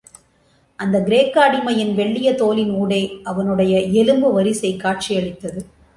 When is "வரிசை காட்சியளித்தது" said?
4.33-5.61